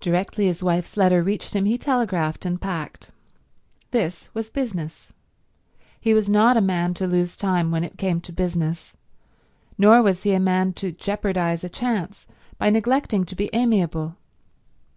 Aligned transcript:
Directly 0.00 0.46
his 0.46 0.64
wife's 0.64 0.96
letter 0.96 1.22
reached 1.22 1.54
him 1.54 1.64
he 1.64 1.78
telegraphed 1.78 2.44
and 2.44 2.60
packed. 2.60 3.12
This 3.92 4.28
was 4.34 4.50
business. 4.50 5.12
He 6.00 6.12
was 6.12 6.28
not 6.28 6.56
a 6.56 6.60
man 6.60 6.92
to 6.94 7.06
lose 7.06 7.36
time 7.36 7.70
when 7.70 7.84
it 7.84 7.96
came 7.96 8.20
to 8.22 8.32
business; 8.32 8.94
nor 9.78 10.02
was 10.02 10.24
he 10.24 10.32
a 10.34 10.40
man 10.40 10.72
to 10.72 10.90
jeopardize 10.90 11.62
a 11.62 11.68
chance 11.68 12.26
by 12.58 12.68
neglecting 12.68 13.24
to 13.26 13.36
be 13.36 13.48
amiable. 13.52 14.16